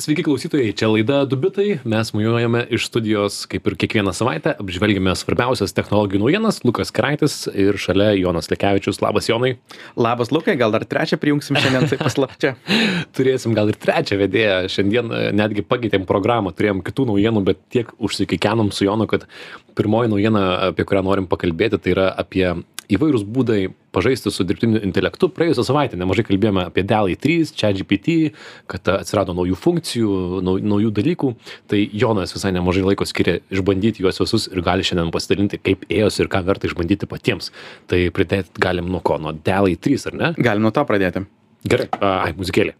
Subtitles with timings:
[0.00, 5.74] Sveiki klausytojai, čia laida Dubitai, mes mujuojame iš studijos kaip ir kiekvieną savaitę, apžvelgime svarbiausias
[5.76, 9.02] technologijų naujienas, Lukas Kraitis ir šalia Jonas Lekevičius.
[9.04, 9.58] Labas Jonai.
[10.00, 12.54] Labas Lukai, gal dar trečią prijungsim šiandien, tai paslapčia.
[13.18, 17.92] Turėsim gal ir trečią vedėją, šiandien e, netgi pakeitėm programą, turėjom kitų naujienų, bet tiek
[18.00, 19.28] užsikikenom su Jonu, kad
[19.76, 22.54] pirmoji naujiena, apie kurią norim pakalbėti, tai yra apie
[22.96, 25.28] įvairūs būdai pažaisti su dirbtiniu intelektu.
[25.34, 28.34] Praėjusią savaitę nemažai kalbėjome apie DALI 3, ChatGPT,
[28.70, 30.12] kad atsirado naujų funkcijų,
[30.44, 31.32] naujų dalykų.
[31.70, 36.24] Tai Jonas visai nemažai laiko skiria išbandyti juos visus ir gali šiandien pasidalinti, kaip ėjosi
[36.24, 37.50] ir ką verta išbandyti patiems.
[37.90, 39.18] Tai pridėti galim nuo ko?
[39.22, 40.32] Nuo DALI 3, ar ne?
[40.38, 41.26] Galim nuo to pradėti.
[41.68, 42.78] Gerai, ai, muzikėlė.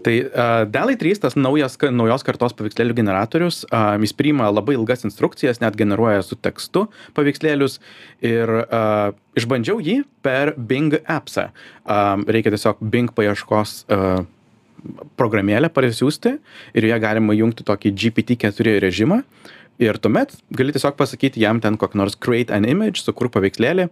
[0.00, 5.04] Tai uh, DALI 3, tas naujas, naujos kartos paveikslėlių generatorius, uh, jis priima labai ilgas
[5.04, 6.86] instrukcijas, net generuoja su tekstu
[7.16, 7.78] paveikslėlius
[8.24, 11.50] ir uh, išbandžiau jį per Bing appsą.
[11.84, 14.22] Uh, reikia tiesiog Bing paieškos uh,
[15.20, 16.36] programėlę parsiųsti
[16.72, 19.20] ir joje galima jungti tokį GPT-4 režimą.
[19.80, 23.86] Ir tuomet gali tiesiog pasakyti jam ten kokį nors create an image, sukur paveikslėlį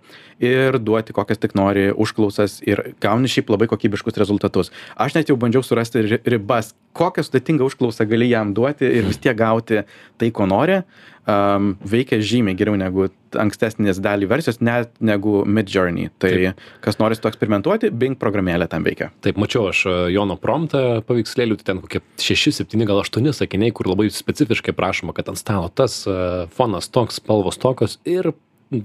[0.45, 4.69] ir duoti kokias tik nori užklausas ir gauni šiaip labai kokybiškus rezultatus.
[5.01, 9.37] Aš net jau bandžiau surasti ribas, kokią sudėtingą užklausą gali jam duoti ir vis tiek
[9.39, 9.81] gauti
[10.21, 10.83] tai, ko nori.
[11.29, 16.09] Um, veikia žymiai geriau negu ankstesnės dalį versijos, net negu Midjourney.
[16.17, 16.63] Tai Taip.
[16.81, 19.11] kas nori su to eksperimentuoti, Bing programėlė tam veikia.
[19.25, 23.75] Taip, mačiau aš e, Jono promptą paveikslėlių, tai ten kokie 6, 7, gal 8 sakiniai,
[23.77, 26.17] kur labai specifiškai prašoma, kad ant stalo tas e,
[26.57, 28.33] fonas toks, spalvos tokios ir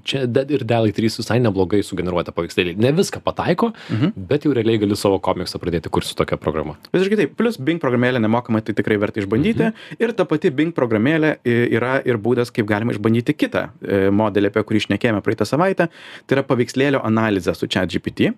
[0.04, 2.76] čia Dead ir Dally 3 visai neblogai sugeneruota paveikslėlį.
[2.82, 4.14] Ne viską pataiko, mhm.
[4.30, 6.78] bet jau realiai gali savo komiksą pradėti kurti su tokia programa.
[6.96, 7.36] Visiškai taip.
[7.40, 9.70] Plus Bing programėlė nemokama, tai tikrai verta išbandyti.
[9.70, 10.00] Mhm.
[10.04, 14.64] Ir ta pati Bing programėlė yra ir būdas, kaip galima išbandyti kitą e, modelį, apie
[14.70, 15.90] kurį išnekėjome praeitą savaitę.
[16.28, 18.32] Tai yra paveikslėlio analizė su ChatGPT.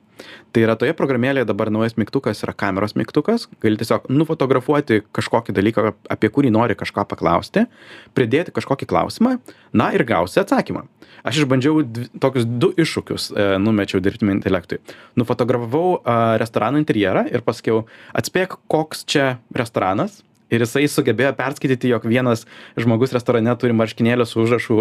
[0.56, 3.50] Tai yra toje programėlėje dabar naujas mygtukas yra kameros mygtukas.
[3.64, 7.66] Gali tiesiog nufotografuoti kažkokį dalyką, apie kurį nori kažką paklausti,
[8.16, 9.38] pridėti kažkokį klausimą,
[9.76, 10.86] na ir gausi atsakymą
[11.26, 14.80] aš išbandžiau dvi, tokius du iššūkius, e, numečiau dirbtiniam intelektui.
[15.20, 17.84] Nufotografavau e, restorano interjerą ir pasakiau,
[18.18, 20.22] atspėk, koks čia restoranas,
[20.56, 22.46] ir jisai sugebėjo perskaityti, jog vienas
[22.80, 24.80] žmogus restorane turi marškinėlį su užrašu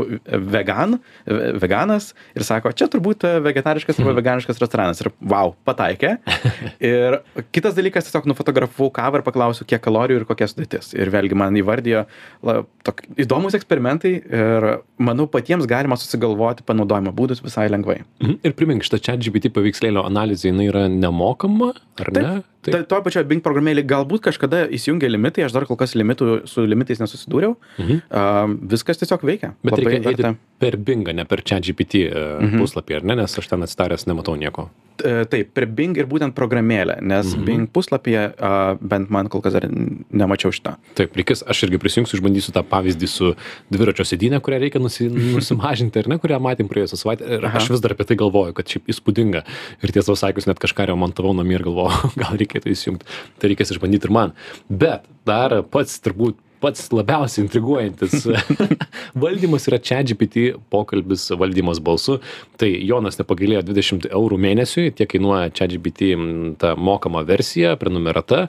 [0.54, 4.20] vegan, veganas ir sako, čia turbūt vegetariškas arba mhm.
[4.20, 5.02] veganiškas restoranas.
[5.04, 6.16] Ir wow, pataikė.
[6.94, 7.18] Ir
[7.54, 10.92] kitas dalykas, tiesiog nufotografavau kavą ir paklausiau, kiek kalorijų ir kokia sudėtis.
[10.96, 12.04] Ir vėlgi man įvardijo
[12.46, 14.68] la, tok, įdomus eksperimentai ir
[15.02, 18.02] manau patiems galima susigalvoti panaudojimo būdus visai lengvai.
[18.22, 18.40] Mhm.
[18.44, 22.20] Ir primink, šitą čia GPT paveikslėlio analizė, jinai yra nemokama, ar Taip.
[22.22, 22.34] ne?
[22.64, 26.64] Tai toj pačioj Bing programėlė galbūt kažkada įsijungia limitai, aš dar kol kas limitų, su
[26.68, 27.56] limitais nesusidūriau.
[27.80, 28.00] Mhm.
[28.08, 29.54] Uh, viskas tiesiog veikia.
[29.64, 30.34] Bet Labai reikia verta.
[30.62, 32.62] per Bingą, ne per ChatGPT uh, mhm.
[32.62, 34.70] puslapį, ar ne, nes aš ten atsidaręs nematau nieko.
[35.02, 37.44] E, taip, per Bing ir būtent programėlę, nes mhm.
[37.46, 40.76] Bing puslapyje uh, bent man kol kas dar nemačiau šitą.
[40.94, 43.32] Taip, reikės, aš irgi prisijungsiu, išbandysiu tą pavyzdį su
[43.74, 47.26] dviračio sėdynė, kurią reikia nusi, nusimažinti, ar ne, kurią matėm praėjusią savaitę.
[47.26, 47.58] Ir Aha.
[47.58, 49.42] aš vis dar apie tai galvoju, kad šiaip įspūdinga.
[49.82, 53.10] Ir tiesą sakius, net kažką remontavau namie ir galvoju, gal reikėtų įsijungti.
[53.42, 54.38] Tai reikės išbandyti ir man.
[54.70, 58.24] Bet dar pats turbūt pats labiausiai intriguojantis
[59.24, 62.16] valdymas yra ChatGPT pokalbis valdymas balsu.
[62.60, 66.14] Tai Jonas nepagailėjo 20 eurų mėnesiui, tiek kainuoja ChatGPT
[66.62, 68.46] ta mokama versija, prenumerata,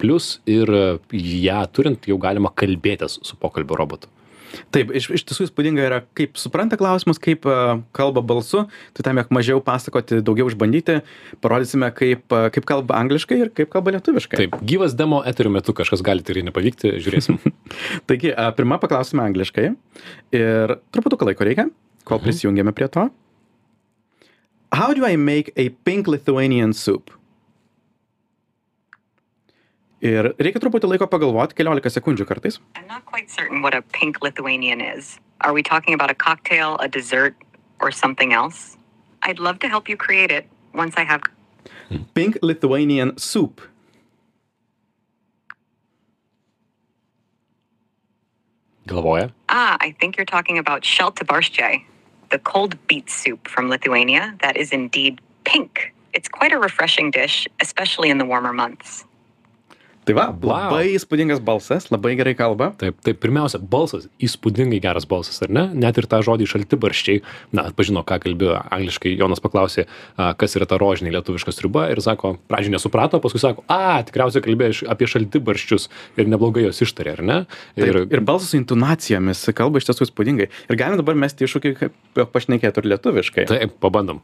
[0.00, 0.72] plus ir
[1.46, 4.15] ją turint jau galima kalbėtis su pokalbio robotu.
[4.74, 8.64] Taip, iš, iš tiesų įspūdinga yra, kaip supranta klausimus, kaip uh, kalba balsu,
[8.96, 11.00] tai tam jog mažiau pasakoti, daugiau išbandyti,
[11.44, 14.40] parodysime, kaip, uh, kaip kalba angliškai ir kaip kalba lietuviškai.
[14.44, 17.40] Taip, gyvas demo eterio metu kažkas gali tai ir nepavykti, žiūrėsim.
[18.08, 19.68] Taigi, uh, pirmą paklausime angliškai
[20.36, 21.68] ir truputuką laiko reikia,
[22.04, 22.26] kol mhm.
[22.28, 23.08] prisijungiame prie to.
[24.74, 27.12] How do I make a pink Lithuanian soup?
[30.04, 32.58] Ir reikia truputį laiko pagalvoti, keliolika sekundžių kartais.
[32.76, 35.18] I'm not quite certain what a pink Lithuanian is.
[35.40, 37.34] Are we talking about a cocktail, a dessert,
[37.80, 38.76] or something else?
[39.22, 41.22] I'd love to help you create it once I have.
[42.14, 43.60] Pink Lithuanian soup.
[48.86, 49.32] Galvoja.
[49.48, 51.82] Ah, I think you're talking about sheltabarstje,
[52.30, 55.92] the cold beet soup from Lithuania that is indeed pink.
[56.12, 59.04] It's quite a refreshing dish, especially in the warmer months.
[60.06, 60.92] Tai va, labai wow.
[60.94, 62.68] įspūdingas balsas, labai gerai kalba.
[62.78, 65.64] Taip, taip, pirmiausia, balsas, įspūdingai geras balsas, ar ne?
[65.74, 67.22] Net ir tą žodį šalti barščiai,
[67.56, 72.36] na, atpažino, ką kalbėjo angliškai, Jonas paklausė, kas yra ta rožinė lietuviška sriuba ir sako,
[72.46, 75.88] pradžioje nesuprato, paskui sako, a, tikriausiai kalbėjo apie šalti barščius
[76.20, 77.40] ir neblogai jos ištarė, ar ne?
[77.74, 80.52] Ir, taip, ir balsas su intonacijomis kalba iš tiesų įspūdingai.
[80.70, 83.50] Ir galim dabar mesti iššūkį, kaip pašnekėti ir lietuviškai.
[83.50, 84.22] Taip, pabandom.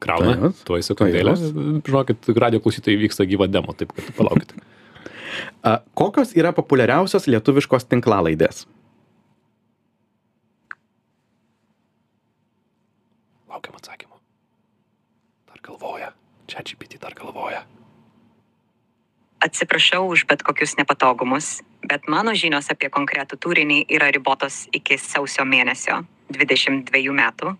[0.00, 0.60] Krauna, Taip.
[0.68, 1.36] tuoj sekundėlę.
[1.36, 4.60] Žinokit, radio klausytojai vyksta gyva demo, taip kad palaukite.
[5.62, 8.64] A, kokios yra populiariausios lietuviškos tinklalaidės?
[13.50, 14.16] Laukiam atsakymų.
[15.50, 16.14] Dar galvoja.
[16.50, 17.62] Čia GPT dar galvoja.
[19.40, 25.46] Atsiprašau už bet kokius nepatogumus, bet mano žinios apie konkretų turinį yra ribotos iki sausio
[25.48, 26.02] mėnesio
[26.34, 27.54] 22 metų,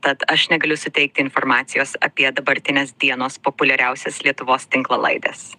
[0.00, 5.50] tad aš negaliu suteikti informacijos apie dabartinės dienos populiariausias Lietuvos tinklalaidės.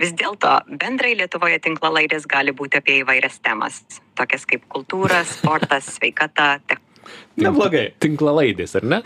[0.00, 3.82] Vis dėlto bendrai Lietuvoje tinklalaidės gali būti apie įvairias temas,
[4.16, 6.89] tokias kaip kultūra, sportas, sveikata, technologija.
[7.40, 7.84] Neblogai.
[8.02, 8.98] Tinklalaidės, ar ne?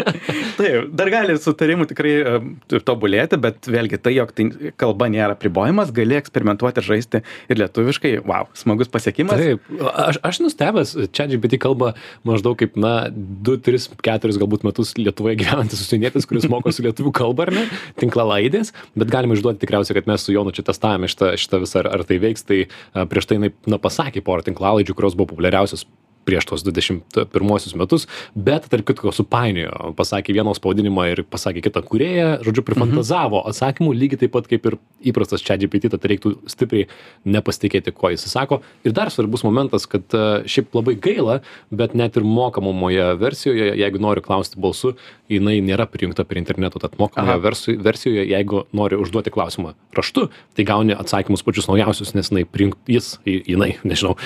[0.58, 4.46] Taip, dar gali sutarimų tikrai e, tobulėti, bet vėlgi tai, jog tai
[4.80, 8.12] kalba nėra pribojimas, gali eksperimentuoti ir žaisti ir lietuviškai.
[8.28, 9.40] Wow, smagus pasiekimas.
[9.40, 11.94] Taip, aš, aš nustebęs, čia GPT kalba
[12.28, 17.46] maždaug kaip, na, 2, 3, 4 galbūt metus Lietuvoje gyvenantis užsienietis, kuris mokosi lietuvių kalbą,
[17.48, 17.64] ar ne,
[18.02, 21.92] tinklalaidės, bet galima išduoti tikriausiai, kad mes su Jonu čia testavome šitą, šitą visą, ar,
[21.96, 25.86] ar tai veiks, tai a, prieš tai, na, pasakė porą tinklalaidžių, kurios buvo populiariausios
[26.28, 28.06] prieš tos 21 metus,
[28.36, 34.20] bet tarp kitko supainiojo, pasakė vienos pavadinimą ir pasakė kitą kurėją, žodžiu, prifantazavo atsakymų lygiai
[34.24, 34.76] taip pat kaip ir
[35.10, 36.86] įprastas čia GPT, tad reiktų stipriai
[37.24, 38.60] nepasitikėti, ko jis sako.
[38.86, 41.38] Ir dar svarbus momentas, kad e, šiaip labai gaila,
[41.72, 44.94] bet net ir mokamoje versijoje, jeigu nori klausti balsu,
[45.30, 50.66] jinai nėra prijungta prie interneto, tad mokamoje versi- versijoje, jeigu nori užduoti klausimą raštu, tai
[50.68, 54.16] gauni atsakymus pačius naujausius, nes jinai prijung, jis, ji- jinai, nežinau,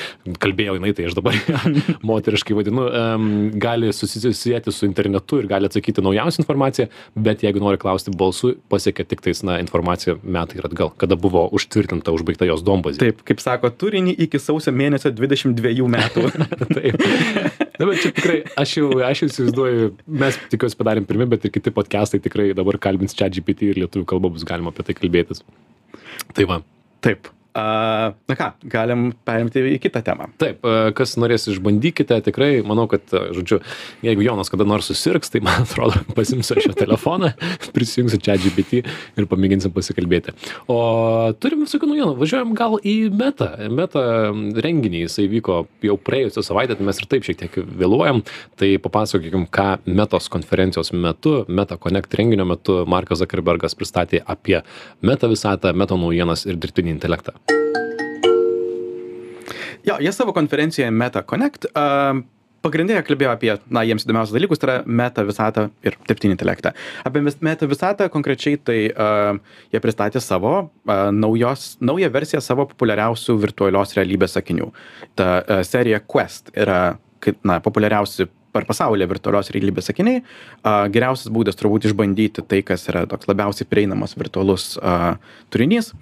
[0.43, 1.37] kalbėjau jinai, tai aš dabar
[2.11, 3.29] moteriškai vadinu, em,
[3.61, 6.89] gali susisieti su internetu ir gali atsakyti naujausią informaciją,
[7.27, 11.47] bet jeigu nori klausti balsu, pasiekia tik tais, na, informacija metai ir atgal, kada buvo
[11.57, 13.03] užtvirtinta, užbaigta jos dombazė.
[13.03, 16.27] Taip, kaip sako, turinį iki sausio mėnesio 22 metų.
[16.77, 17.01] Taip.
[17.75, 19.93] Na, bet čia tikrai, aš jau, aš jau įsivaizduoju,
[20.23, 24.07] mes tikiuosi padarėm pirmi, bet ir kiti podcastai tikrai dabar kalbins čia GPT ir lietuvių
[24.15, 25.43] kalba bus galima apie tai kalbėtis.
[26.35, 26.61] Tai va.
[27.05, 27.33] Taip.
[27.55, 30.27] A, na ką, galim perimti į kitą temą.
[30.43, 30.65] Taip,
[30.99, 33.61] kas norės išbandykite, tikrai manau, kad, žodžiu,
[34.03, 37.31] jeigu Jonas kada nors susirgs, tai man atrodo, pasimsiu aš jo telefoną,
[37.77, 40.35] prisijungsiu čia GPT ir pamėginsim pasikalbėti.
[40.67, 40.79] O
[41.39, 43.53] turim visokių naujienų, važiuojam gal į Meta.
[43.71, 44.03] Meta
[44.35, 48.25] renginį, jisai vyko jau praėjusią savaitę, tai mes ir taip šiek tiek vėluojam.
[48.59, 54.59] Tai papasakokim, ką Metos konferencijos metu, Meta Connect renginio metu Markas Zuckerbergas pristatė apie
[55.07, 57.39] Meta visatą, Meta naujienas ir dirbtinį intelektą.
[59.85, 62.23] Jo, jie savo konferencijoje Meta Connect uh,
[62.65, 66.73] pagrindinė kalbėjo apie, na, jiems įdomiausius dalykus, tai yra meta visatą ir dirbtinį intelektą.
[67.05, 69.37] Apie meta visatą konkrečiai tai uh,
[69.75, 74.71] jie pristatė savo uh, naujos, naują versiją savo populiariausių virtualios realybės akinių.
[75.19, 80.23] Ta uh, serija Quest yra, kaip, na, populiariausi per pasaulį virtualios realybės akiniai.
[80.63, 85.15] Uh, geriausias būdas turbūt išbandyti tai, kas yra toks labiausiai prieinamas virtualus uh,
[85.53, 85.93] turinys.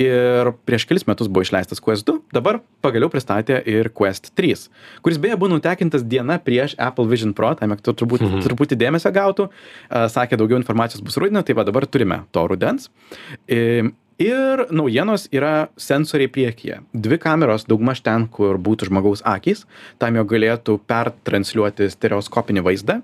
[0.00, 4.66] Ir prieš kelis metus buvo išleistas Quest 2, dabar pagaliau pristatė ir Quest 3,
[5.06, 8.42] kuris beje buvo nutekintas diena prieš Apple Vision Pro, tam metu turbūt mhm.
[8.42, 9.50] truputį dėmesio gautų,
[10.10, 12.90] sakė daugiau informacijos bus rudenį, tai va dabar turime to rudens.
[14.18, 16.76] Ir, naujienos yra sensoriai priekyje.
[16.94, 19.64] Dvi kameros daugmaž ten, kur būtų žmogaus akys,
[19.98, 23.00] tam jo galėtų pertransliuoti stereoskopinį vaizdą,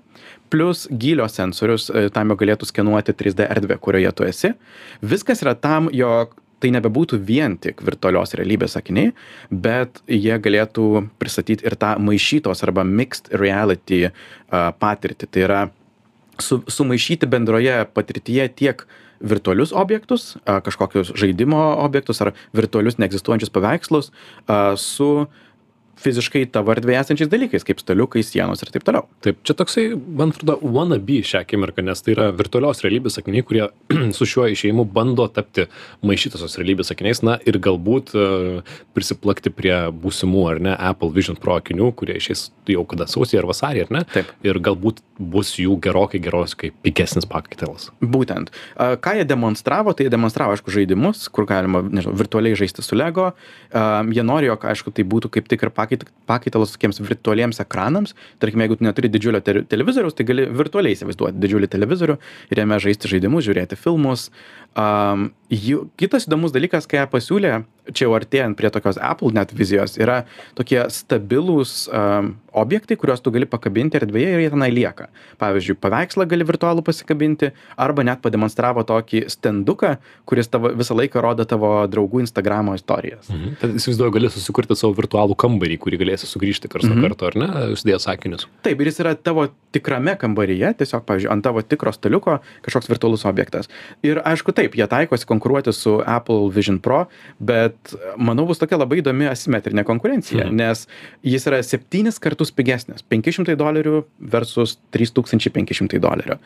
[0.51, 4.53] plus gylio sensorius, e, tam jo galėtų skenuoti 3D erdvę, kurioje tu esi.
[5.03, 9.11] Viskas yra tam, jog tai nebebūtų vien tik virtualios realybės akiniai,
[9.49, 10.87] bet jie galėtų
[11.21, 14.11] pristatyti ir tą maišytos arba mixed reality
[14.51, 15.29] patirtį.
[15.31, 15.61] Tai yra
[16.41, 18.85] su, sumaišyti bendroje patirtyje tiek
[19.21, 24.09] virtualius objektus, kažkokius žaidimo objektus ar virtualius neegzistuojančius paveikslus
[24.81, 25.09] su
[26.01, 29.07] fiziškai tavo erdvėje esančiais dalykais, kaip staliukai, sienos ir taip toliau.
[29.25, 33.67] Taip, čia toksai, man atrodo, wannabe šią akimirką, nes tai yra virtualios realybės akiniai, kurie
[34.17, 35.67] su šiuo išėjimu bando tapti
[36.07, 41.57] maišytosios realybės akiniais, na ir galbūt uh, prisiplakti prie būsimų, ar ne, Apple Vision Pro
[41.59, 44.03] akinių, kurie išės jau kada sausį ar vasarį, ar ne?
[44.11, 44.31] Taip.
[44.45, 47.89] Ir galbūt bus jų gerokai geros, kaip pigesnis pakaitalas.
[48.01, 48.51] Būtent.
[48.75, 52.97] A, Ką jie demonstravo, tai jie demonstravo, aišku, žaidimus, kur galima, nežinau, virtualiai žaisti su
[52.97, 53.31] LEGO.
[53.71, 58.13] A, Jie nori, jog, aišku, tai būtų kaip tik ir pakait- pakaitalas tokiems virtualiems ekranams.
[58.39, 62.17] Tarkime, jeigu tu neturi didžiulio te televizoriaus, tai gali virtualiai įsivaizduoti didžiulį televizorių
[62.51, 64.29] ir jame žaisti žaidimus, žiūrėti filmus.
[64.75, 69.97] Um, jų kitas įdomus dalykas ką pasiūlė čia jau artėjant prie tokios apple net vizijos
[69.97, 70.21] yra
[70.55, 75.07] tokie stabilūs am, objektai kuriuos tu gali pakabinti erdvėje ir jie tenai lieka
[75.41, 79.95] pavyzdžiui paveikslą gali virtualų pasikabinti arba net pademonstravo tokį stenduką
[80.29, 83.55] kuris tavo visą laiką rodo tavo draugų instagramo istorijas Mhm.
[83.61, 87.03] Tad įsivaizduoju, gali susikurti savo virtualų kambarį, kurį galėsi sugrįžti karts nuo Mhm.
[87.07, 88.47] karto, ar ne, uždėjęs sakinius.
[88.63, 93.23] taip ir jis yra tavo tikrame kambaryje tiesiog pavyzdžiui ant tavo tikro staliuko kažkoks virtualus
[93.25, 93.69] objektas
[94.03, 97.07] ir aišku taip jie taikosi konkuruoti su apple vision pro
[97.39, 97.70] bet
[98.17, 100.55] manau bus tokia labai įdomi asimetrinė konkurencija Mhm.
[100.55, 100.87] nes
[101.23, 106.37] jis yra septynis kartus pigesnis penki šimtai dolerių versus trys tūkstančiai penki šimtai dolerių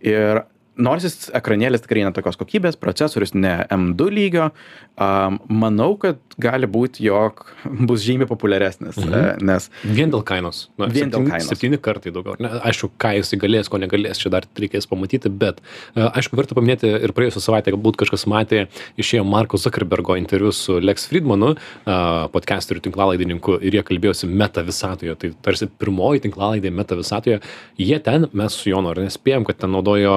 [0.00, 0.42] ir
[0.76, 4.50] nors jis ekranėlis tikrai ne tokios kokybės procesorius ne m2 lygio
[4.96, 7.44] am, manau kad gali būt jog
[7.88, 9.14] bus žymiai populiaresnis Mhm.
[9.14, 10.68] e, nes Vien dėl kainos.
[10.78, 11.48] Na, Vien dėl septyni- kainos.
[11.50, 12.36] Septyni kartai daugiau.
[12.42, 15.60] Ne, aišku, ką jis galės, ko negalės, čia dar reikės pamatyti, bet
[15.96, 18.64] e, aišku, verta paminėti ir praėjusią savaitę, galbūt kažkas matė,
[18.98, 21.96] išėjo Marko Zuckerbergo interviu su Lex Friedmanu, e,
[22.34, 25.14] podcasterių tinklalaidininku, ir jie kalbėjosi meta visatoje.
[25.18, 27.40] Tai tarsi pirmoji tinklalaidė meta visatoje.
[27.78, 30.14] Jie ten, mes su Jonu ar nespėjom, kad ten naudojo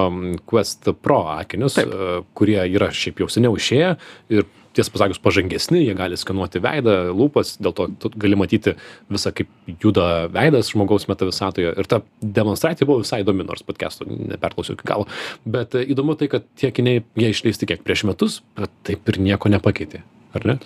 [0.48, 1.92] Quest Pro akinius, Taip.
[1.92, 3.92] e, kurie yra šiaip jau seniau išėję
[4.34, 8.74] ir tiesą pasakius pažangesni, jie gali skanuoti veidą, lūpas, dėl to gali matyti
[9.10, 9.50] visą, kaip
[9.82, 11.72] juda veidas žmogaus meta visatoje.
[11.72, 15.08] Ir ta demonstracija buvo visai įdomi, nors podcast'o neperklausiau iki galo.
[15.48, 19.20] Bet e, įdomu tai, kad tie akiniai, jie išleisti kiek prieš metus, bet taip ir
[19.30, 20.04] nieko nepakeitė.
[20.36, 20.58] Ar ne?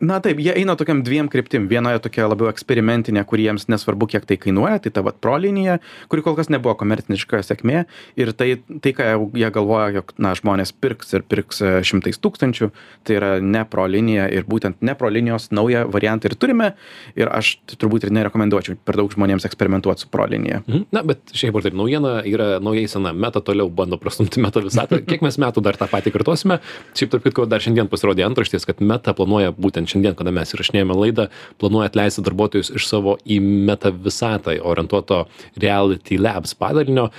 [0.00, 4.26] Na taip jie eina tokiam dviem kryptim viena tokia labiau eksperimentinė kur jiems nesvarbu kiek
[4.26, 7.84] tai kainuoja tai ta vat pro linija kuri kol kas nebuvo komerciniška sėkmė
[8.20, 12.18] ir tai tai ką jau jie galvoja jog na žmonės pirks ir pirks e, šimtais
[12.18, 12.70] tūkstančių
[13.04, 16.72] tai yra ne pro linija ir būtent ne pro linijos naują variantą ir turime
[17.16, 20.84] ir aš t- turbūt ir nerekomenduočiau per daug žmonėms eksperimentuot su pro linija Mhm.
[20.94, 23.12] Na, bet šiaip ar taip, naujiena yra naujai sena.
[23.12, 25.00] Meta toliau bando prastumti meta visatą.
[25.04, 26.56] Kiek mes metų dar tą patį kartosime?
[26.96, 30.96] Šiaip tarp kitko, dar šiandien pasirodė antraštės, kad meta planuoja būtent šiandien, kada mes įrašinėjame
[30.98, 31.28] laidą,
[31.62, 35.24] planuoja atleisti darbuotojus iš savo į meta visatą orientuoto
[35.60, 37.10] Reality Labs padalinio,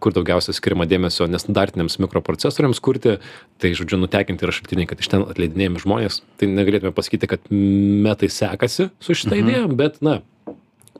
[0.00, 3.18] kur daugiausia skiriama dėmesio nestandartiniams mikroprocesoriams kurti.
[3.62, 6.20] Tai, žodžiu, nutekinti yra šaltiniai, kad iš ten atleidinėjami žmonės.
[6.40, 9.44] Tai negalėtume pasakyti, kad metai sekasi su šitą Mhm.
[9.48, 10.20] idėją, bet, na,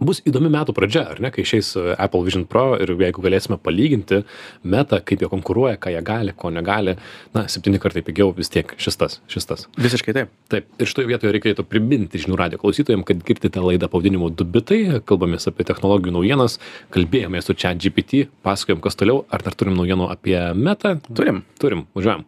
[0.01, 3.59] bus įdomi metų pradžia, ar ne, kai išeis e, Apple Vision Pro ir jeigu galėsime
[3.63, 4.23] palyginti
[4.63, 6.97] metą, kaip jie konkuruoja, ką jie gali, ko negali,
[7.37, 9.69] na, septyni kartai pigiau vis tiek šis tas, šis tas.
[9.79, 14.29] visiškai taip Taip, ir šitoje vietoje reikėtų priminti žinių radio klausytojams, kad girdite laidą pavadinimu
[14.37, 16.59] Dubitai, kalbamės apie technologijų naujienas,
[16.95, 20.99] kalbėjome su čia GPT, pasakojom, kas toliau, ar dar turim naujienų apie metą?
[21.11, 22.23] turim Turim, važiuojam.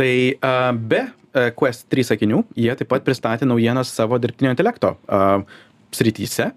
[0.00, 4.96] Tai a, be a, Quest 3 sakinių, jie taip pat pristatė naujienas savo dirbtinio intelekto
[5.06, 5.42] a,
[5.94, 6.50] srityse.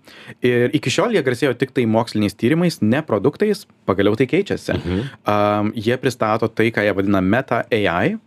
[0.45, 4.77] Ir iki šiol jie garsėjo tik tai moksliniais tyrimais, ne produktais, pagaliau tai keičiasi.
[4.77, 5.01] Mhm.
[5.25, 5.37] A,
[5.75, 8.19] jie pristato tai, ką jie vadina Meta AI.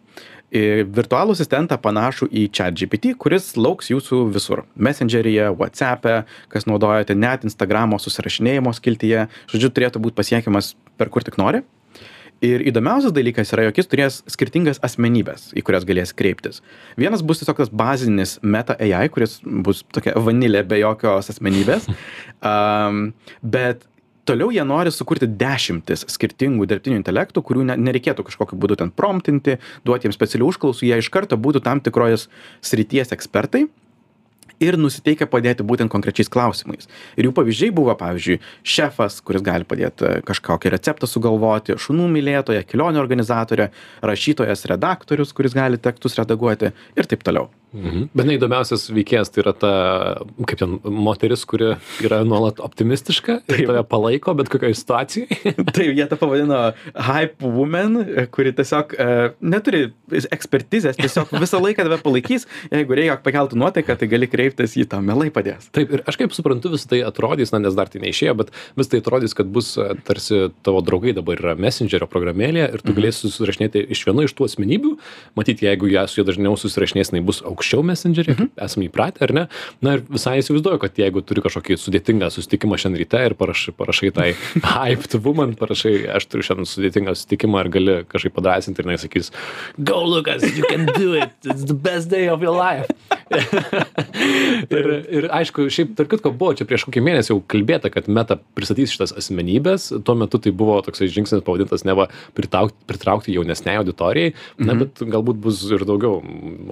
[0.56, 4.62] ir Virtualų asistentą panašų į ChatGPT, kuris lauks jūsų visur.
[4.78, 9.26] Messengeryje, WhatsApp'e, kas naudojate, net Instagramo susirašinėjimo skiltyje.
[9.50, 11.64] Žodžiu, turėtų būti pasiekiamas per kur tik nori.
[12.45, 16.61] Ir įdomiausias dalykas yra, jog jis turės skirtingas asmenybės, į kurias galės kreiptis.
[17.00, 21.88] Vienas bus tiesiog tas bazinis Meta AI, kuris bus tokia vanilė be jokios asmenybės.
[22.47, 23.87] Um, bet
[24.28, 29.57] toliau jie nori sukurti dešimtis skirtingų dirbtinių intelektų, kurių ne, nereikėtų kažkokiu būdu ten promptinti,
[29.88, 32.28] duoti jiems specialių užklausų, jie iš karto būtų tam tikros
[32.61, 33.64] srities ekspertai
[34.62, 36.88] ir nusiteikę padėti būtent konkrečiais klausimais.
[37.16, 42.64] Ir jų pavyzdžiai buvo, pavyzdžiui, šefas, kuris gali padėti e, kažkokį receptą sugalvoti, šunų mylėtoja,
[42.68, 43.70] kelionių organizatorė,
[44.06, 47.50] rašytojas, redaktorius, kuris gali tekstus redaguoti ir taip toliau.
[47.75, 48.06] Mhm.
[48.16, 49.73] Bet neįdomiausias veikėjas tai yra ta,
[50.49, 51.75] kaip ten, moteris, kuri
[52.06, 55.54] yra nuolat optimistiška ir tave palaiko bet kokioje situacijoje.
[55.75, 56.61] Taip, jie tą pavadino
[56.94, 57.99] hype woman,
[58.32, 59.08] kuri tiesiog e,
[59.42, 59.82] neturi
[60.14, 65.02] ekspertizės, tiesiog visą laiką tave palaikys, jeigu reikia pakeltų nuotaiką, tai gali kreiptis į tą,
[65.04, 65.68] melai padės.
[65.75, 68.92] Taip, ir aš kaip suprantu, vis tai atrodys, na, nes dar tai neišėjo, bet vis
[68.92, 73.00] tai atrodys, kad bus e, tarsi tavo draugai dabar yra Messengerio programėlėje ir tu mhm.
[73.00, 74.96] galėsi susirašinėti iš vieno iš tų asmenybių.
[75.37, 78.50] Matyti, jeigu ją su juo dažniau susirašinės, jinai bus aukščiau Messengerį, mhm.
[78.52, 79.44] kaip esame įpratę, ar ne?
[79.84, 84.12] Na ir visai įsivaizduoju, kad jeigu turi kažkokį sudėtingą susitikimą šiandien ryte ir parašai, parašai
[84.16, 84.30] tai
[84.76, 89.32] hyped woman, parašai, aš turiu šiandien sudėtingą susitikimą ir gali kažkaip padrasinti ir nesakys,
[89.82, 92.90] go Lukas, you can do it, it's the best day of your life.
[94.76, 98.38] ir, ir aišku, šiaip, tarp kitko, buvo čia prieš kokį mėnesį jau kalbėta, kad meta
[98.56, 99.88] pristatys šitas asmenybės.
[100.06, 102.06] Tuo metu tai buvo toksai žingsnis pavadintas neva
[102.38, 104.35] pritraukti, pritraukti jaunesniai auditorijai.
[104.61, 104.85] Na, mhm.
[104.85, 106.21] bet galbūt bus ir daugiau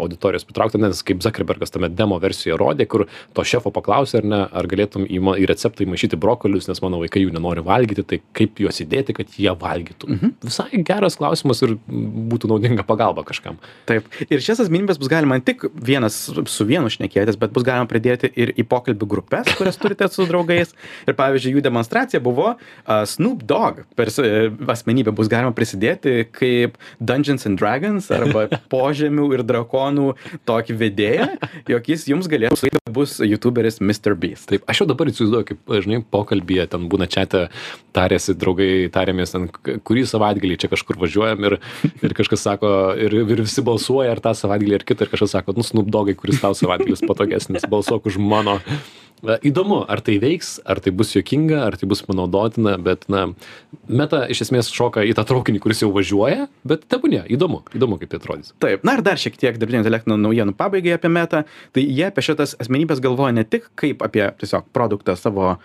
[0.04, 4.40] auditorijos pritraukta, nes kaip Zuckerbergas tame demo versijoje rodė, kur to šefo paklausė, ar ne,
[4.46, 8.62] ar galėtum į, į receptą įmaišyti brokolius, nes mano vaikai jų nenori valgyti, tai kaip
[8.62, 10.10] juos įdėti, kad jie valgytų.
[10.14, 10.34] Mhm.
[10.46, 13.58] Visai geras klausimas ir būtų naudinga pagalba kažkam.
[13.90, 14.06] Taip.
[14.28, 16.16] Ir šias asmenybės bus galima tik vienas
[16.50, 20.74] su vienu šnekėtis, bet bus galima pridėti ir į pokalbių grupės, kurias turite su draugais.
[21.08, 26.78] Ir pavyzdžiui, jų demonstracija buvo uh, Snoop Dogg per uh, asmenybę bus galima prisidėti kaip
[27.00, 30.14] Dungeons and Dragons arba požemių ir drakonų
[30.48, 31.28] tokį vedėją,
[31.70, 34.14] jog jis jums galėtų bus YouTuberis Mr.
[34.18, 34.48] Beast.
[34.50, 37.26] Taip, aš jau dabar įsivaizduoju, kaip, žinai, pokalbėje ten būna čia,
[37.94, 39.48] tarėsi draugai, tarėmės ten,
[39.86, 41.58] kurį savaitgalį čia kažkur važiuojam ir,
[42.04, 42.70] ir kažkas sako,
[43.00, 46.16] ir, ir visi balsuoja, ar tą savaitgalį, ar kitą, ir kažkas sako, nu, Snoop Dogai,
[46.34, 48.60] kuris tau savaitgalis patogesnis, balsuok už mano.
[49.24, 53.30] Įdomu ar tai veiks ar tai bus juokinga ar tai bus panaudotina bet na
[53.88, 58.10] meta iš esmės šoka į tą traukinį kuris jau važiuoja bet tebūnie įdomu įdomu kaip
[58.12, 58.52] tai atrodys.
[58.60, 62.26] Taip na ir dar šiek tiek dirbtinio intelekto naujienų pabaigai apie metą tai jie apie
[62.26, 65.56] šitas asmenybes galvoja ne tik kaip apie tiesiog produktą savo a,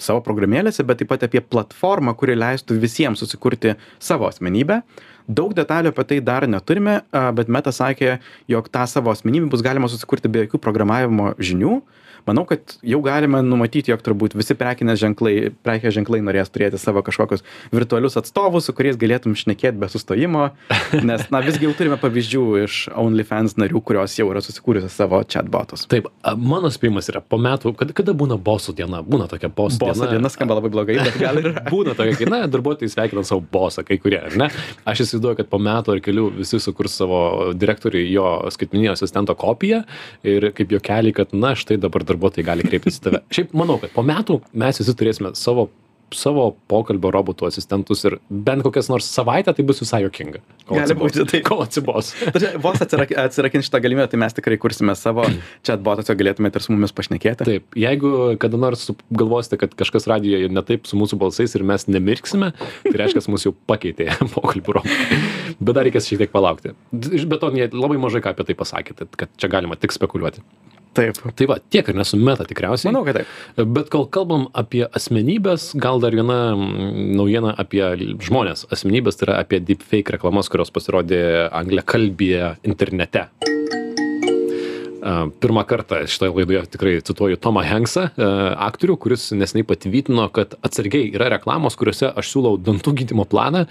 [0.00, 4.80] savo programėlėse bet taip pat apie platformą kuri leistų visiems susikurti savo asmenybę
[5.28, 7.00] daug detalių apie tai dar neturime
[7.36, 8.18] bet meta sakė
[8.50, 11.80] jog tą savo asmenybę bus galima susikurti be jokių programavimo žinių.
[12.26, 17.02] Manau kad jau galime numatyti jog turbūt visi prekinės ženklai prekės ženklai norės turėti savo
[17.02, 17.42] kažkokius
[17.74, 20.50] virtualius atstovus su kuriais galėtum šnekėt be sustojimo
[21.08, 25.88] nes na visgi jau turime pavyzdžių iš onlyfans narių kurios jau yra susikūrusios savo chatbotus.
[25.90, 26.06] Taip
[26.38, 29.02] mano spėjimas yra po metų kad kada būna bosų diena?
[29.02, 30.30] Būna tokia bosų boso diena.
[30.30, 33.98] skamba labai blogai bet gal ir būna tokia kai na darbuotojai sveikina savo bosą kai
[33.98, 34.50] kurie ar ne?
[34.86, 39.82] Aš įsivaizduoju kad po metų ar kelių visi sukurs savo direktoriui jo skaitmeninio asistento kopiją
[40.26, 43.22] ir kaip juokelį kad na štai dabar darbuotojai gali kreiptis į tave.
[43.32, 45.68] Šiaip manau kad po metų mes visi turėsime savo
[46.18, 50.42] savo pokalbio robotų asistentus ir bent kokias nors savaitę tai bus visai juokinga.
[50.68, 51.42] Gali būti tai.
[51.46, 52.12] Kol atsibos.
[52.34, 55.26] Tačiau vos atsirak, atsirakint šitą galimybę, tai mes tikrai kursime savo
[55.66, 57.46] chatbotą, galėtumėte ir su mumis pašnekėti.
[57.48, 61.88] Taip, jeigu kada nors galvosite, kad kažkas radijoje ne taip su mūsų balsais ir mes
[61.90, 62.52] nemirksime,
[62.86, 65.22] tai reiškia, mus jau pakeitė pokalbių robotai.
[65.62, 66.76] Bet dar reikės šiek tiek palaukti.
[66.92, 70.44] Bet to labai mažai ką apie tai pasakėte, kad čia galima tik spekuliuoti.
[70.92, 71.16] Taip.
[71.38, 72.90] Tai va, tiek ir nesu meta tikriausiai.
[72.90, 73.30] Manau, kad taip.
[73.76, 77.80] Bet kol kalbam apie asmenybės, gal dar viena naujiena apie
[78.20, 78.66] žmonės.
[78.74, 83.30] Asmenybės tai yra apie deepfake reklamas, kurios pasirodė angliakalbėje internete.
[85.42, 88.04] Pirmą kartą šitoje laidoje tikrai cituoju Tomą Hanksą,
[88.68, 93.64] aktorių, kuris nesnei patvirtino, kad atsargiai yra reklamos, kuriuose aš siūlau dantų gydimo planą,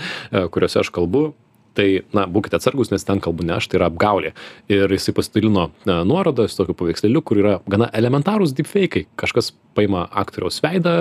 [0.52, 1.30] kuriuose aš kalbu
[1.78, 4.34] tai na būkite atsargūs nes ten kalbu ne aš tai yra apgaulė.
[4.72, 10.60] Ir jisai pasidalino nuorodą su tokiu paveikslėliu kur yra gana elementarūs dypfeikai kažkas paima aktoriaus
[10.64, 10.96] veidą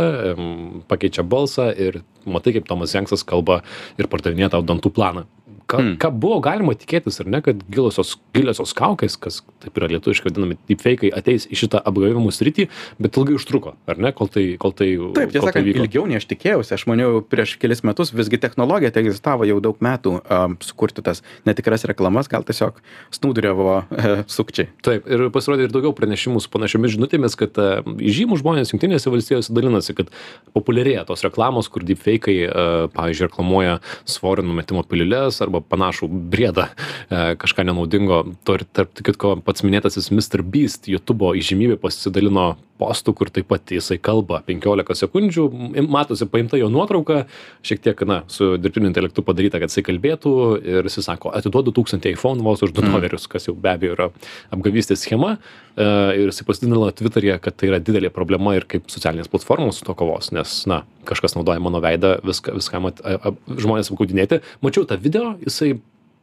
[0.90, 3.60] pakeičia balsą ir matai kaip tomas henksas kalba
[3.98, 5.26] ir pardavinėja tau dantų planą
[5.70, 5.96] ką, hmm.
[6.02, 10.56] ką buvo galima tikėtis, ar ne, kad giliosios, giliosios kaukės, kas taip yra lietuviškai vadinami
[10.68, 12.66] deepfake'ai, ateis į šitą apgavimų sritį,
[13.02, 14.46] bet ilgai užtruko, ar ne, kol tai...
[14.60, 17.84] Kol tai taip, tiesą tai sakant, tai ilgiau nei aš tikėjausi, aš maniau, prieš kelis
[17.86, 22.80] metus visgi technologija tai egzistavo jau daug metų um, sukurti tas netikras reklamas, gal tiesiog
[23.16, 24.70] snūduriavo uh, sukčiai.
[24.86, 29.54] Taip, ir pasirodė ir daugiau pranešimų su panašiomis žinutėmis, kad uh, žymų žmonės Junktinėse valstijose
[29.54, 30.10] dalinasi, kad
[30.56, 33.78] populiarėja tos reklamos, kur deepfake'ai, uh, pavyzdžiui, reklamuoja
[34.08, 36.68] svorio numetimo piliulės arba arba panašų briedą,
[37.10, 38.34] e, kažką nenaudingo.
[38.44, 40.42] Tarp kitko pats minėtasis Mr.
[40.42, 45.46] Beast YouTube įžymybė pasidalino postų, kur taip pat jisai kalba 15 sekundžių,
[45.88, 47.26] matosi paimta jo nuotrauka,
[47.66, 52.08] šiek tiek, na, su dirbtiniu intelektu padaryta, kad jisai kalbėtų ir jis sako, atiduodu 1000
[52.14, 52.94] iPhone vos už 2 mm.
[52.96, 54.08] dolerius, kas jau be abejo yra
[54.54, 55.36] apgavystės schema.
[55.76, 55.84] E,
[56.22, 59.96] ir jisai pasidalino Twitter'e, kad tai yra didelė problema ir kaip socialinės platformos su to
[59.98, 64.40] kovos, nes, na, kažkas naudoja mano veidą viską, viskam at, a, a, žmonės apgaudinėti.
[64.64, 65.74] Mačiau tą video, jisai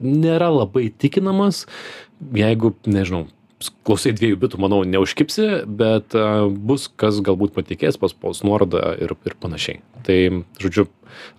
[0.04, 1.66] nėra labai tikinamas,
[2.34, 3.26] jeigu, nežinau,
[3.88, 5.48] klausai dviejų bitų, manau, neužkipsi,
[5.80, 9.82] bet uh, bus, kas galbūt patikės, paspaus nuorodą ir, ir panašiai.
[10.06, 10.18] Tai,
[10.62, 10.86] žodžiu,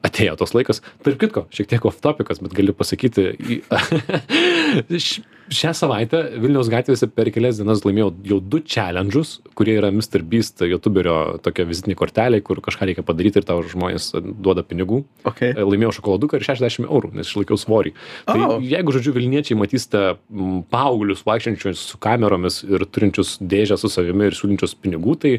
[0.06, 0.82] atėjo tos laikas.
[1.06, 3.30] Tarp kitko, šiek tiek off topikas, bet galiu pasakyti,
[5.48, 10.22] šią savaitę Vilniaus gatvėse per kelias dienas laimėjau jau du challenge'us, kurie yra Mr.
[10.26, 15.02] Beast YouTuberio tokia vizitinė kortelė, kur kažką reikia padaryti ir tau žmonės duoda pinigų.
[15.28, 15.54] Okay.
[15.56, 17.94] Laimėjau šokoladuką ir 60 eurų, nes išlaikiau svorį.
[18.28, 18.56] Tai oh.
[18.58, 20.04] Tai jeigu, žodžiu, Vilniečiai matysite
[20.72, 25.34] paauglius vaikščiančius su kameromis ir turinčius dėžę su savimi ir siūlinčius pinigų, tai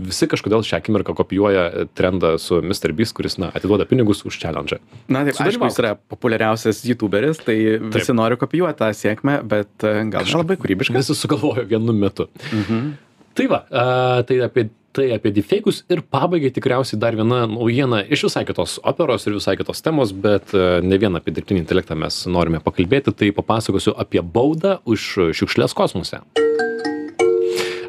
[0.00, 2.94] visi kažkodėl šią akimirką kopijuoja trendą su Mr.
[2.96, 4.80] Beast, kuris, na, atiduoda pinigus už challenge.
[5.08, 8.16] Na, taip, aišku, jis yra populiariausias YouTuberis, tai visi taip.
[8.18, 10.98] nori kopijuoti tą sėkmę, bet e, gal ne labai kūrybiškas.
[11.02, 12.28] Visi sugalvojo vienu metu.
[12.50, 12.92] Mhm.
[13.38, 13.86] Tai va, a,
[14.26, 19.26] tai apie tai apie deepfake'us ir pabaigai tikriausiai dar viena naujiena iš visai kitos operos
[19.26, 23.30] ir visai kitos temos, bet a, ne vien apie dirbtinį intelektą mes norime pakalbėti, tai
[23.36, 26.24] papasakosiu apie baudą už šiukšlės kosmose.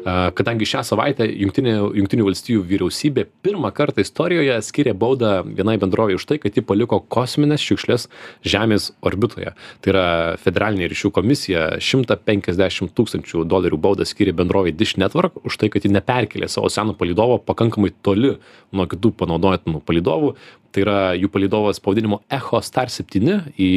[0.02, 6.26] Kadangi šią savaitę Junktinė, Junktinių valstijų vyriausybė pirmą kartą istorijoje skiria baudą vienai bendrovė už
[6.26, 8.08] tai, kad ji paliko kosminės šiukšlės
[8.42, 9.52] Žemės orbitoje.
[9.82, 10.06] Tai yra
[10.42, 15.92] federalinė ryšių komisija 150 tūkstančių dolerių baudą skiria bendrovė Dish Network už tai, kad ji
[15.94, 18.34] neperkelė savo seno palidovo pakankamai toli
[18.72, 20.34] nuo kitų panaudotinų palidovų.
[20.72, 23.70] Tai yra jų palidovas pavadinimu Echo Star 7 į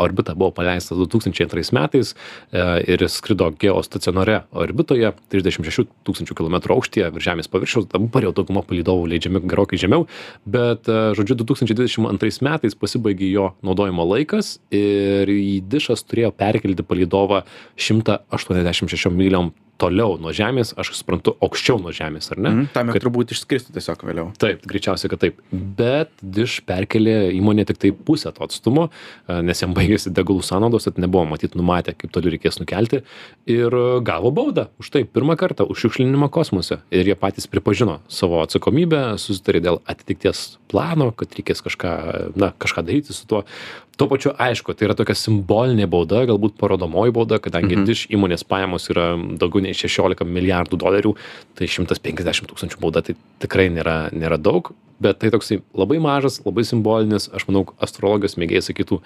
[0.00, 7.10] orbitą buvo paleistas 2002 metais e, ir jis skrido geostacionare orbitoje 36 tūkstančių kilometrų aukštyje
[7.14, 7.90] virš Žemės paviršiaus.
[7.92, 10.08] Dabar jau dauguma palidovų leidžiami gerokai žemiau,
[10.48, 17.44] bet, e, žodžiu, 2022 metais pasibaigė jo naudojimo laikas ir į dišas turėjo perkelti palidovą
[17.76, 22.50] 186 myliom toliau nuo Žemės, aš suprantu, aukščiau nuo Žemės, ar ne?
[22.50, 22.68] Mhm.
[22.74, 24.26] Tam Kad- turbūt išskristų tiesiog vėliau.
[24.38, 25.38] Taip, greičiausiai, kad taip.
[25.52, 28.88] Bet Dish perkelė įmonė tik tai pusę to atstumo,
[29.28, 33.02] e, nes jam baigėsi degalų sąnaudos, tad nebuvo matyt numatę, kaip toli reikės nukelti.
[33.46, 33.70] Ir
[34.02, 36.80] gavo baudą už tai pirmą kartą, už šiukšlinimą kosmose.
[36.90, 42.84] Ir jie patys pripažino savo atsakomybę, susitarė dėl atitikties plano, kad reikės kažką, na, kažką
[42.84, 43.44] daryti su tuo.
[43.98, 47.86] Tuo pačiu, aišku, tai yra tokia simbolinė bauda, galbūt parodomoji bauda, kadangi mhm.
[47.88, 51.14] Dish įmonės pajamos yra daugiau nei 16 milijardų dolerių,
[51.58, 54.70] tai 150 tūkstančių bauda tai tikrai nėra, nėra daug,
[55.02, 59.00] bet tai toksai labai mažas, labai simbolinis, aš manau, astrologijos mėgėjai sakytų,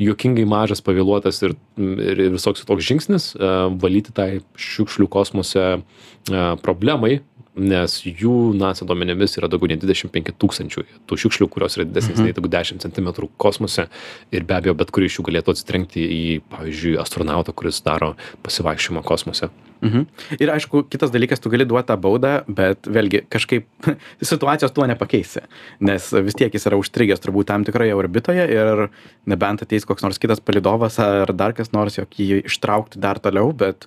[0.00, 6.52] juokingai mažas, pavėluotas ir, ir, ir visoks toks žingsnis uh, valyti tai šiukšlių kosmose uh,
[6.64, 7.18] problemai,
[7.58, 12.34] nes jų NASA duomenimis yra daugiau nei 25 tūkstančių tų šiukšlių, kurios yra didesnės nei
[12.34, 13.88] negu 10 cm kosmose
[14.34, 16.20] ir be abejo bet kuri iš jų galėtų atsitrenkti į,
[16.52, 18.14] pavyzdžiui, astronautą, kuris daro
[18.46, 19.50] pasivaikščiojimą kosmose.
[19.84, 20.06] Mhm.
[20.42, 23.68] Ir aišku, kitas dalykas, tu gali duoti tą baudą, bet vėlgi kažkaip
[24.30, 25.44] situacijos tuo nepakeisi,
[25.86, 28.88] nes vis tiek jis yra užstrigęs turbūt tam tikroje orbitoje ir
[29.30, 33.52] nebent ateis koks nors kitas palidovas ar dar kas nors, jog jį ištraukti dar toliau,
[33.54, 33.86] bet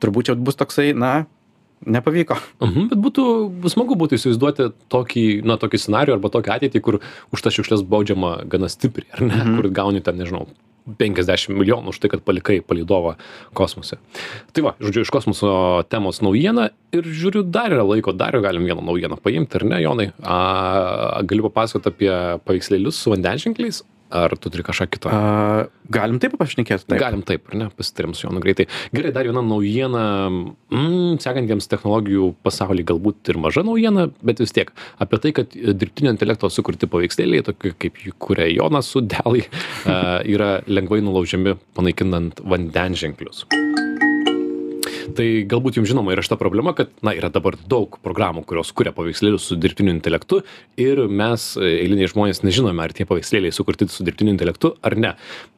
[0.00, 1.26] turbūt čia bus toksai, na,
[1.84, 2.38] nepavyko.
[2.64, 3.24] Mhm, bet būtų
[3.72, 7.00] smagu būtų įsivaizduoti tokį, na, tokį scenarių arba tokią ateitį, kur
[7.34, 9.58] už tas šiukšlės baudžiama gana stipriai, ar ne, mhm.
[9.58, 10.46] kur gauni ten, nežinau,
[10.86, 13.16] 50 milijonų už tai, kad palikai palidovą
[13.58, 13.98] kosmose.
[14.54, 15.50] Tai va, žodžiu, iš kosmoso
[15.90, 20.08] temos naujiena ir žiūriu, dar yra laiko, dar galim vieną naujieną paimti, ar ne, Jonai?
[20.22, 20.38] A,
[21.26, 22.12] galiu papasakoti apie
[22.46, 25.10] paveikslėlius su vandenženkliais, ar tu turi kažką kito?
[25.10, 26.86] A, galim taip pašnekėti.
[26.86, 27.00] Taip.
[27.00, 27.68] Galim taip, ar ne?
[27.74, 28.68] Pasitarėm su Jonu greitai.
[28.94, 34.72] Gerai, dar viena naujiena, mm, sekantiems technologijų pasaulyje galbūt ir maža naujiena, bet vis tiek
[35.02, 39.46] apie tai, kad dirbtinio intelekto sukurti paveikslėliai, tokie kaip jų kuria Jonas su Delai,
[40.34, 43.46] yra lengvai nulaužiami panaikinant vandenženklius
[45.16, 48.92] tai galbūt jums žinoma yra šita problema kad na yra dabar daug programų kurios kuria
[48.96, 50.42] paveikslėlius su dirbtiniu intelektu
[50.80, 55.14] ir mes eiliniai žmonės nežinome ar tie paveikslėliai sukurti su dirbtiniu intelektu ar ne.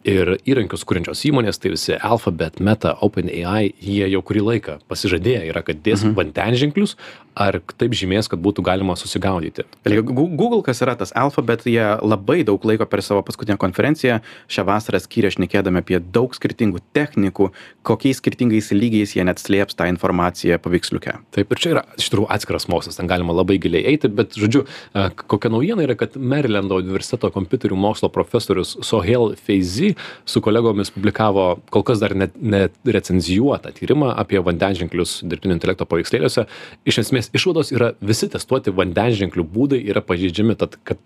[0.09, 5.65] Ir įrankius kuriančios įmonės tai visi alphabet meta openai jie jau kurį laiką pasižadėję yra
[5.67, 6.97] kad dės vandenženklius
[7.39, 12.63] ar taip žymės kad būtų galima susigaudyti Google, kas yra tas Alphabet, jie labai daug
[12.67, 14.19] laiko per savo paskutinę konferenciją
[14.51, 17.51] šią vasarą skyrė šnekėdami apie daug skirtingų technikų,
[17.87, 21.17] kokiais skirtingais lygiais jie net slėps tą informaciją paveiksliuke.
[21.35, 24.65] Taip, ir čia yra iš tikrųjų atskiras mokslas, ten galima labai giliai eiti, bet, žodžiu,
[24.65, 29.95] e, kokia naujiena yra, kad Marylando universiteto kompiuterių mokslo profesorius Sohel Feizi
[30.29, 36.47] su kolegomis publikavo kol kas dar net, net recenzijuotą tyrimą apie vandenženklius dirbtinio intelekto paveikslėliuose.
[36.89, 41.01] Iš esmės, išvados yra visi testuoti vandenženklių būdai yra pažeidžiami, tad kad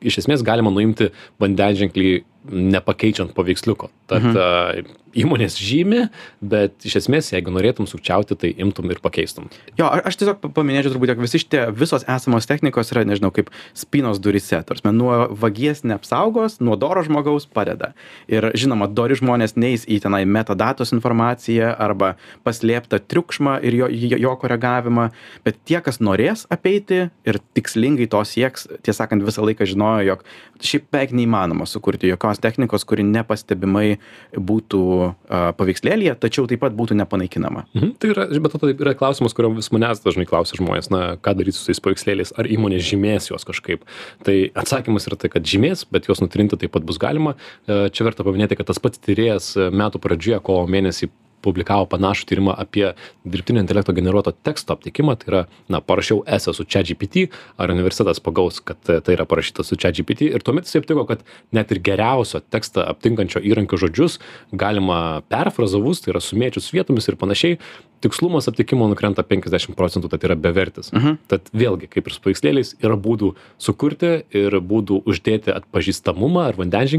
[0.00, 1.10] iš esmės galima nuimti
[1.42, 2.12] vandenženklį
[2.46, 3.90] nepakeičiant paveiksliuko.
[4.08, 4.36] Tad mhm.
[4.36, 6.06] uh, įmonės žymi,
[6.44, 9.48] bet iš esmės, jeigu norėtum sukčiauti, tai imtum ir pakeistum.
[9.78, 13.50] Jo, aš tiesiog pa- paminėčiau turbūt, jog visi šitie visos esamos technikos yra, nežinau, kaip
[13.78, 14.60] spinos durise.
[14.68, 17.92] Tarsi, nuo vagies neapsaugos, nuo doro žmogaus padeda.
[18.30, 22.14] Ir žinoma, dori žmonės neįs į tenai metadatos informaciją arba
[22.46, 25.08] paslėptą triukšmą ir jo, jo, koregavimą,
[25.46, 30.24] bet tie, kas norės apeiti ir tikslingai to sieks, tiesą sakant, visą laiką žinojo, jog
[30.64, 33.98] šiaip beveik neįmanoma sukurti jokios technikos, kuri nepastebimai
[34.34, 37.66] būtų uh, paveikslėlėje, tačiau taip pat būtų nepanaikinama.
[37.74, 37.94] Mhm.
[37.98, 41.56] Tai yra, bet tai yra klausimas, kurio vis manęs dažnai klausia žmonės, na, ką daryti
[41.56, 43.84] su tais paveikslėliais, ar įmonė žymės juos kažkaip.
[44.24, 47.36] Tai atsakymas yra tai, kad žymės, bet juos nutrinti taip pat bus galima.
[47.66, 51.10] E, Čia verta paminėti, kad tas pats tyrėjas e, metų pradžioje, kovo mėnesį
[51.44, 52.92] publikavo panašų tyrimą apie
[53.28, 55.16] dirbtinio intelekto generuoto teksto aptikimą.
[55.18, 59.76] Tai yra na parašiau esę su chatgpt ar universitetas pagaus kad tai yra parašyta su
[59.76, 60.26] chatgpt.
[60.28, 64.18] Ir tuomet jisai aptiko kad net ir geriausio tekstą aptinkančio įrankio žodžius
[64.52, 67.58] galima perfrazavus tai yra sumėčius vietomis ir panašiai
[68.04, 70.92] tikslumas aptikimo nukrenta penkiasdešim procentų tad yra bevertis.
[71.30, 76.94] Tad vėlgi kaip ir su paveikslėliais yra būdų sukurti ir būdų uždėti atpažįstamumą ar vandens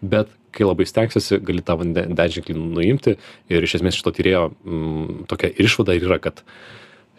[0.00, 3.16] bet kai labai stengsiesi gali tą vandenženklį nuimti
[3.52, 6.44] ir iš esmės šito tyrėjo mm, tokia išvada ir yra kad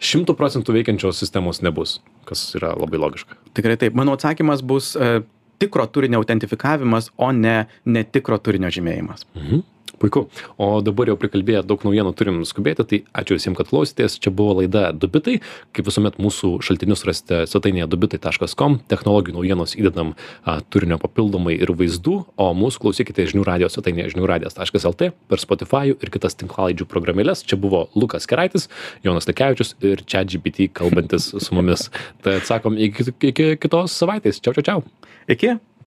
[0.02, 3.38] šimtų procentų veikiančios sistemos nebus kas yra labai logiška.
[3.56, 3.96] Tikrai taip.
[3.98, 5.20] Mano atsakymas bus e,
[5.62, 9.26] tikro turinio autentifikavimas o ne netikro turinio žymėjimas.
[9.38, 9.68] Mhm
[10.02, 10.26] puiku.
[10.58, 14.18] O dabar jau prikalbėję daug naujienų turim skubėti tai ačiū visiem kad klausėtės.
[14.22, 15.38] Čia buvo laida du bitai
[15.72, 20.98] kaip visuomet mūsų šaltinius rasite svetainėje du bitai taškas kom technologijų naujienos įdedam a, turinio
[21.02, 22.18] papildomai ir vaizdų.
[22.36, 26.88] O mūsų klausykite žinių radijo svetainėje žinių radijas taškas lt per spotifajų ir kitas tinklalaidžių
[26.90, 28.68] programėles čia buvo lukas keraitis
[29.06, 31.88] jonas lekevičius ir chatgpt kalbantis su mumis.
[32.24, 34.42] Tad sakom iki iki kitos savaitės.
[34.42, 34.86] Čiau čiau čiau.
[35.30, 35.56] Iki